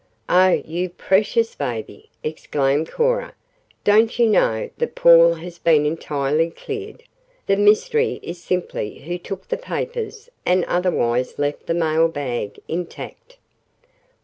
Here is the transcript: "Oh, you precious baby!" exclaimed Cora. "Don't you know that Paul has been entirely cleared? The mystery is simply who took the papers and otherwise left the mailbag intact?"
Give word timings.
"Oh, 0.29 0.63
you 0.65 0.89
precious 0.89 1.53
baby!" 1.53 2.09
exclaimed 2.23 2.89
Cora. 2.89 3.35
"Don't 3.83 4.17
you 4.17 4.25
know 4.25 4.71
that 4.79 4.95
Paul 4.95 5.35
has 5.35 5.59
been 5.59 5.85
entirely 5.85 6.49
cleared? 6.49 7.03
The 7.45 7.55
mystery 7.55 8.19
is 8.23 8.41
simply 8.41 9.01
who 9.01 9.19
took 9.19 9.47
the 9.49 9.57
papers 9.57 10.27
and 10.43 10.65
otherwise 10.65 11.37
left 11.37 11.67
the 11.67 11.75
mailbag 11.75 12.59
intact?" 12.67 13.37